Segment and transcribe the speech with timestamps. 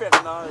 [0.00, 0.48] infernal.